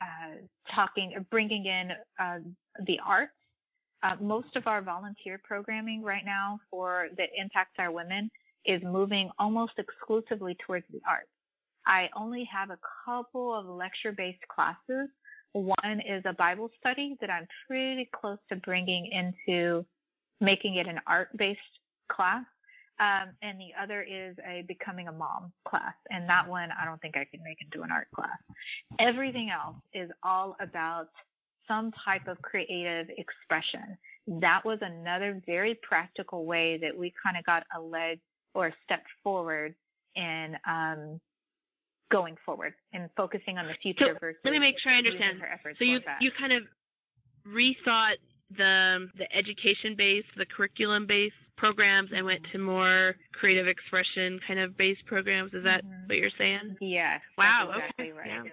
[0.00, 0.34] uh,
[0.74, 2.38] talking bringing in uh,
[2.86, 3.32] the arts
[4.02, 8.30] uh, most of our volunteer programming right now for that impacts our women
[8.66, 11.28] is moving almost exclusively towards the arts.
[11.86, 15.08] I only have a couple of lecture-based classes.
[15.52, 19.84] One is a Bible study that I'm pretty close to bringing into
[20.40, 21.60] making it an art-based
[22.12, 22.44] class.
[23.00, 25.94] Um, and the other is a becoming a mom class.
[26.10, 28.38] And that one I don't think I can make into an art class.
[28.98, 31.08] Everything else is all about
[31.66, 33.96] some type of creative expression.
[34.26, 38.20] That was another very practical way that we kind of got a leg
[38.54, 39.74] or a step forward
[40.14, 41.20] in um,
[42.10, 44.40] going forward and focusing on the future so versus.
[44.44, 45.42] Let me make sure I understand.
[45.78, 46.62] So you you kind of
[47.46, 48.16] rethought
[48.56, 54.58] the the education based, the curriculum based programs and went to more creative expression kind
[54.58, 55.52] of based programs.
[55.54, 56.06] Is that mm-hmm.
[56.06, 56.76] what you're saying?
[56.80, 57.20] Yes.
[57.38, 57.70] Wow.
[57.74, 58.18] exactly okay.
[58.18, 58.44] Right.
[58.44, 58.50] Yeah.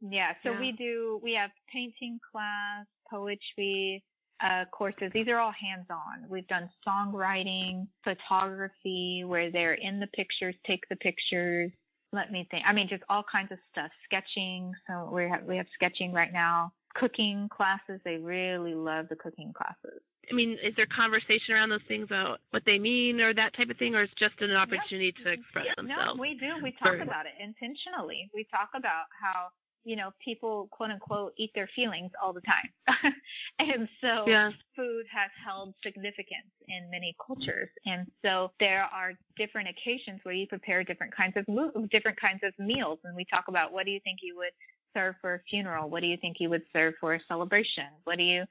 [0.00, 0.60] Yeah, so yeah.
[0.60, 4.04] we do, we have painting class, poetry
[4.40, 5.10] uh, courses.
[5.12, 6.28] These are all hands-on.
[6.28, 11.72] We've done songwriting, photography, where they're in the pictures, take the pictures.
[12.12, 12.64] Let me think.
[12.66, 13.90] I mean, just all kinds of stuff.
[14.04, 14.72] Sketching.
[14.86, 16.72] So we have we have sketching right now.
[16.94, 18.00] Cooking classes.
[18.04, 20.00] They really love the cooking classes.
[20.30, 23.70] I mean, is there conversation around those things about what they mean or that type
[23.70, 26.16] of thing, or is just an opportunity to express themselves?
[26.16, 26.62] No, we do.
[26.62, 28.28] We talk about it intentionally.
[28.34, 29.48] We talk about how
[29.88, 33.14] you know, people quote unquote eat their feelings all the time.
[33.58, 34.50] and so yeah.
[34.76, 37.70] food has held significance in many cultures.
[37.86, 41.46] And so there are different occasions where you prepare different kinds of
[41.88, 44.52] different kinds of meals and we talk about what do you think you would
[44.94, 45.90] serve for a funeral?
[45.90, 47.86] What do you think you would serve for a celebration?
[48.04, 48.44] What do you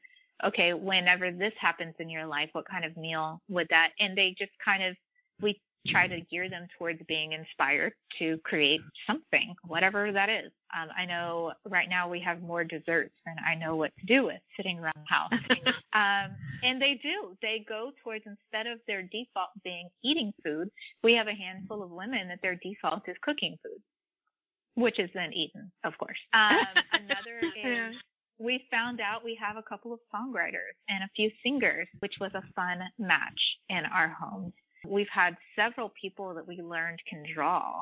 [0.43, 4.35] okay, whenever this happens in your life, what kind of meal would that and they
[4.37, 4.95] just kind of
[5.41, 10.51] we try to gear them towards being inspired to create something, whatever that is.
[10.77, 14.25] Um, I know right now we have more desserts than I know what to do
[14.25, 15.31] with sitting around the house.
[15.93, 17.37] um, and they do.
[17.41, 20.69] They go towards, instead of their default being eating food,
[21.03, 23.81] we have a handful of women that their default is cooking food,
[24.77, 26.19] which is then eaten, of course.
[26.33, 27.95] Um, another is
[28.39, 32.31] we found out we have a couple of songwriters and a few singers, which was
[32.35, 34.53] a fun match in our homes.
[34.87, 37.81] We've had several people that we learned can draw.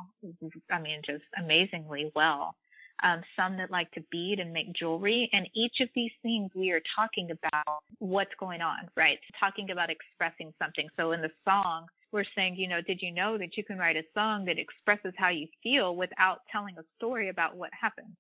[0.72, 2.56] I mean, just amazingly well.
[3.04, 5.30] Um, some that like to bead and make jewelry.
[5.34, 9.20] And each of these things we are talking about what's going on, right?
[9.38, 10.88] Talking about expressing something.
[10.98, 13.98] So in the song, we're saying, you know, did you know that you can write
[13.98, 18.16] a song that expresses how you feel without telling a story about what happened?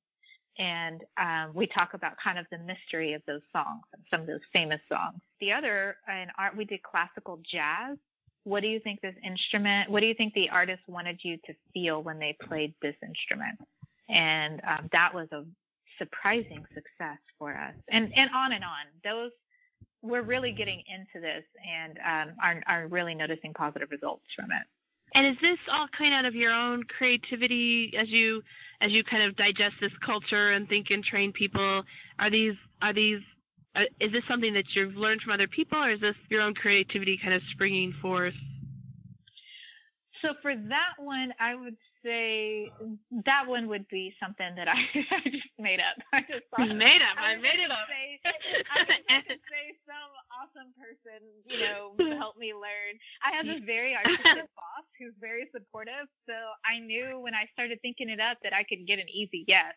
[0.57, 4.41] And um, we talk about kind of the mystery of those songs, some of those
[4.53, 5.19] famous songs.
[5.41, 7.97] The other, in art, we did classical jazz
[8.45, 11.53] what do you think this instrument what do you think the artist wanted you to
[11.73, 13.59] feel when they played this instrument
[14.07, 15.43] and um, that was a
[15.97, 19.31] surprising success for us and and on and on those
[20.05, 24.63] we're really getting into this and um, are, are really noticing positive results from it
[25.13, 28.41] and is this all kind of out of your own creativity as you
[28.81, 31.83] as you kind of digest this culture and think and train people
[32.19, 33.21] are these are these
[33.75, 36.53] uh, is this something that you've learned from other people, or is this your own
[36.53, 38.33] creativity kind of springing forth?
[40.21, 42.71] So for that one, I would say
[43.25, 44.77] that one would be something that I,
[45.11, 45.97] I just made up.
[46.13, 47.17] I just thought made up.
[47.17, 47.89] I, I made it up.
[47.89, 52.93] Say, I was to say some awesome person, you know, help me learn.
[53.25, 54.21] I have this very artistic
[54.55, 58.63] boss who's very supportive, so I knew when I started thinking it up that I
[58.63, 59.73] could get an easy yes.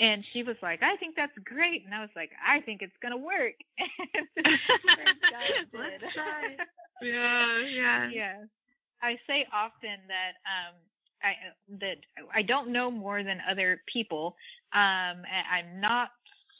[0.00, 1.84] And she was like, I think that's great.
[1.84, 3.54] And I was like, I think it's going to work.
[5.72, 6.56] Let's try.
[7.00, 8.10] yeah, yeah.
[8.10, 8.36] Yeah.
[9.00, 10.74] I say often that um,
[11.24, 11.36] I
[11.80, 11.98] that
[12.34, 14.36] I don't know more than other people.
[14.72, 16.10] Um, I'm not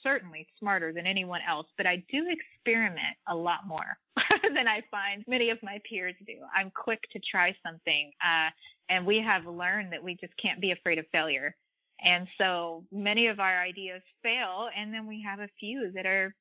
[0.01, 3.97] certainly smarter than anyone else, but I do experiment a lot more
[4.53, 6.35] than I find many of my peers do.
[6.55, 8.49] I'm quick to try something, uh,
[8.89, 11.55] and we have learned that we just can't be afraid of failure.
[12.03, 16.35] And so many of our ideas fail, and then we have a few that are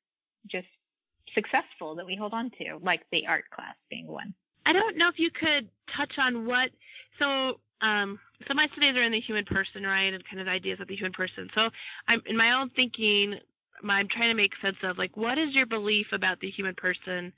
[0.47, 0.67] just
[1.33, 4.35] successful that we hold on to, like the art class being one.
[4.67, 6.71] I don't know if you could touch on what
[7.19, 8.19] so um
[8.49, 10.97] so my studies are in the human person, right, and kind of ideas of the
[10.97, 11.49] human person.
[11.55, 11.71] So
[12.09, 13.39] I'm in my own thinking
[13.89, 17.33] I'm trying to make sense of like what is your belief about the human person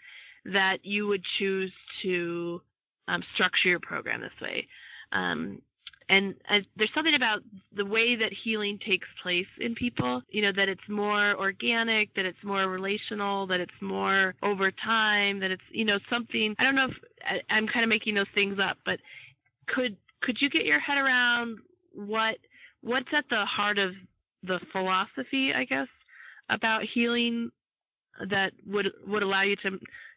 [0.45, 1.73] that you would choose
[2.03, 2.61] to
[3.09, 4.67] um, structure your program this way.
[5.13, 5.61] Um,
[6.09, 7.41] and uh, there's something about
[7.75, 12.25] the way that healing takes place in people you know that it's more organic that
[12.25, 16.77] it's more relational that it's more over time that it's you know something i don't
[16.77, 19.01] know if I, i'm kind of making those things up but
[19.67, 19.97] could
[20.27, 21.59] could you get your head around
[21.95, 22.37] what
[22.83, 23.93] what's at the heart of
[24.43, 25.89] the philosophy i guess
[26.51, 27.51] about healing
[28.29, 29.71] that would would allow you to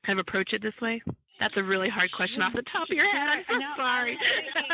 [0.05, 1.01] kind of approach it this way
[1.39, 3.45] that's a really hard question off the top of your head.
[3.47, 4.17] I'm so no, sorry.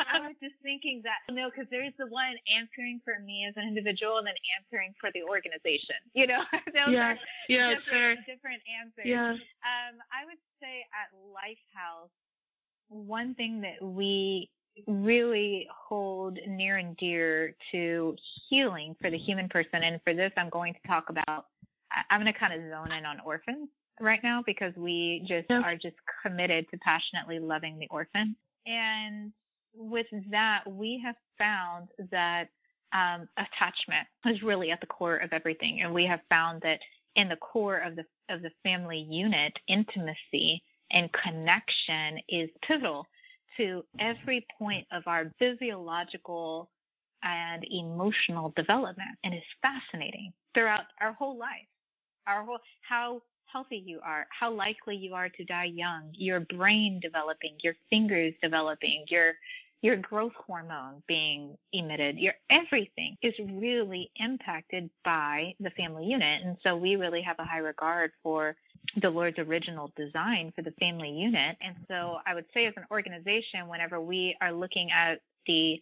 [0.10, 3.68] I was, just thinking that no, because there's the one answering for me as an
[3.68, 5.94] individual, and then answering for the organization.
[6.14, 6.42] You know,
[6.74, 7.18] those yeah, are
[7.50, 7.86] yeah, different,
[8.26, 8.36] sure.
[8.36, 9.06] different answers.
[9.06, 9.38] Yeah.
[9.38, 12.10] Um, I would say at Lifehouse,
[12.90, 14.50] one thing that we
[14.88, 18.16] really hold near and dear to
[18.50, 21.48] healing for the human person, and for this, I'm going to talk about.
[22.10, 23.70] I'm going to kind of zone in on orphans
[24.02, 28.36] right now because we just are just committed to passionately loving the orphan.
[28.66, 29.32] And
[29.74, 32.50] with that, we have found that
[32.92, 36.80] um, attachment is really at the core of everything, and we have found that
[37.16, 43.08] in the core of the of the family unit, intimacy and connection is pivotal
[43.58, 46.70] to every point of our physiological
[47.24, 51.68] and emotional development, and is fascinating throughout our whole life.
[52.28, 57.00] Our whole how healthy you are, how likely you are to die young, your brain
[57.02, 59.34] developing, your fingers developing, your
[59.86, 66.42] your growth hormone being emitted, your everything is really impacted by the family unit.
[66.44, 68.56] And so we really have a high regard for
[69.00, 71.56] the Lord's original design for the family unit.
[71.62, 75.80] And so I would say as an organization, whenever we are looking at the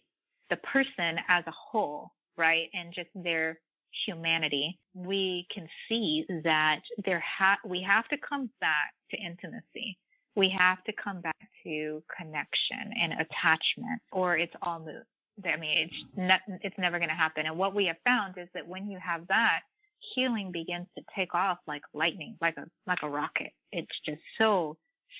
[0.50, 3.58] the person as a whole, right, and just their
[4.04, 9.96] humanity, we can see that there ha- we have to come back to intimacy.
[10.36, 15.04] We have to come back to connection and attachment, or it's all moot.
[15.44, 17.46] I mean, it's not, it's never going to happen.
[17.46, 19.62] And what we have found is that when you have that,
[19.98, 23.52] healing begins to take off like lightning, like a like a rocket.
[23.72, 24.76] It's just so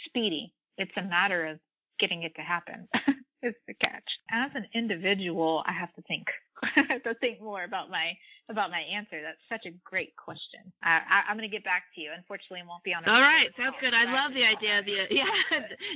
[0.07, 0.53] speedy.
[0.76, 1.59] It's a matter of
[1.99, 2.88] getting it to happen.
[3.45, 4.18] is the catch.
[4.30, 6.26] As an individual, I have to think.
[6.76, 8.16] I to think more about my
[8.48, 9.20] about my answer.
[9.22, 10.61] That's such a great question.
[10.82, 12.11] I, I, I'm going to get back to you.
[12.14, 13.05] Unfortunately, it won't be on.
[13.07, 13.94] All right, sounds good.
[13.94, 15.26] I love the idea of the yeah,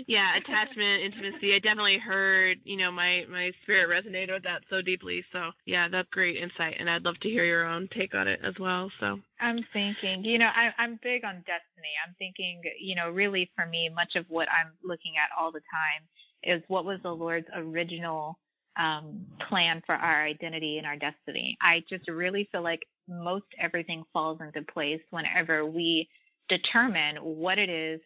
[0.06, 1.54] yeah, attachment, intimacy.
[1.54, 5.24] I definitely heard, you know, my my spirit resonated with that so deeply.
[5.32, 8.40] So yeah, that's great insight, and I'd love to hear your own take on it
[8.42, 8.90] as well.
[9.00, 11.94] So I'm thinking, you know, I, I'm big on destiny.
[12.06, 15.61] I'm thinking, you know, really for me, much of what I'm looking at all the
[15.61, 16.02] time
[16.42, 18.38] is what was the Lord's original
[18.78, 21.56] um, plan for our identity and our destiny.
[21.60, 26.08] I just really feel like most everything falls into place whenever we
[26.48, 28.00] determine what it is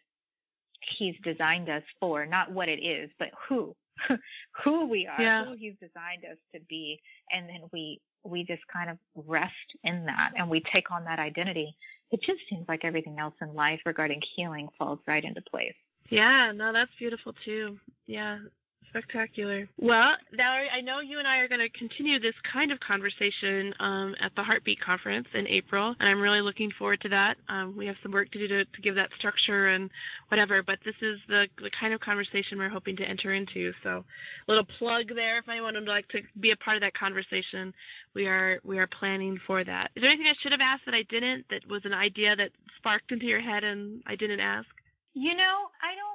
[0.98, 3.76] He's designed us for, not what it is, but who,
[4.64, 5.44] who we are, Yeah.
[5.44, 7.00] who He's designed us to be,
[7.30, 9.52] and then we we just kind of rest
[9.84, 11.76] in that and we take on that identity.
[12.12, 15.74] It just seems like everything else in life regarding healing falls right into place.
[16.08, 17.78] yeah, no, that's beautiful too.
[18.06, 18.38] Yeah.
[18.92, 19.66] Spectacular.
[19.78, 23.72] Well, Valerie, I know you and I are going to continue this kind of conversation
[23.80, 27.38] um, at the Heartbeat Conference in April, and I'm really looking forward to that.
[27.48, 29.90] Um, we have some work to do to, to give that structure and
[30.28, 33.72] whatever, but this is the, the kind of conversation we're hoping to enter into.
[33.82, 34.04] So,
[34.46, 37.72] a little plug there if anyone would like to be a part of that conversation.
[38.14, 39.90] We are we are planning for that.
[39.96, 41.46] Is there anything I should have asked that I didn't?
[41.48, 44.68] That was an idea that sparked into your head and I didn't ask?
[45.14, 46.11] You know, I don't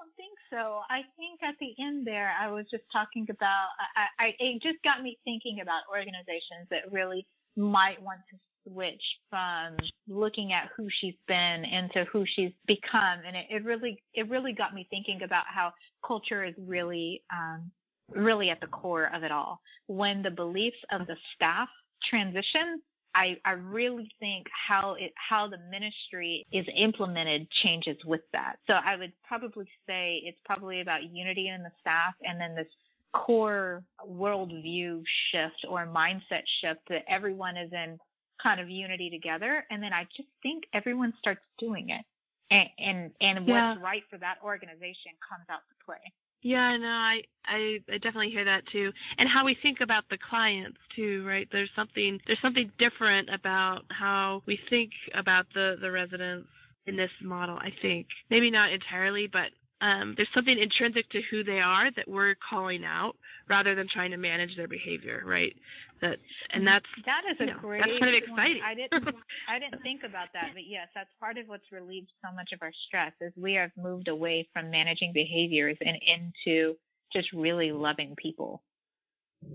[0.49, 0.81] so.
[0.89, 3.69] I think at the end there, I was just talking about.
[3.95, 7.25] I, I it just got me thinking about organizations that really
[7.55, 8.37] might want to
[8.69, 9.77] switch from
[10.07, 14.53] looking at who she's been into who she's become, and it, it really it really
[14.53, 15.73] got me thinking about how
[16.05, 17.71] culture is really um,
[18.09, 19.59] really at the core of it all.
[19.87, 21.69] When the beliefs of the staff
[22.03, 22.81] transition,
[23.17, 28.57] I, I really think how it how the ministry is implemented changes with that.
[28.67, 32.67] So I would probably say it's probably about unity in the staff and then this
[33.13, 35.01] core worldview
[35.31, 37.97] shift or mindset shift that everyone is in
[38.41, 39.65] kind of unity together.
[39.71, 42.05] And then I just think everyone starts doing it.
[42.51, 43.69] And and, and Yeah.
[43.69, 46.13] what's right for that organization comes out to play.
[46.47, 48.93] Yeah, no, I, I I definitely hear that too.
[49.17, 51.45] And how we think about the clients too, right?
[51.51, 56.47] There's something there's something different about how we think about the the residents
[56.85, 58.07] in this model, I think.
[58.29, 59.51] Maybe not entirely, but
[59.81, 63.15] um, there's something intrinsic to who they are that we're calling out
[63.47, 65.55] rather than trying to manage their behavior, right?
[66.01, 66.17] That
[66.51, 67.83] and that's that is a you know, great.
[67.85, 68.39] That's kind of point.
[68.39, 68.61] exciting.
[68.63, 69.15] I didn't
[69.47, 72.59] I didn't think about that, but yes, that's part of what's relieved so much of
[72.61, 76.75] our stress is we have moved away from managing behaviors and into
[77.11, 78.63] just really loving people.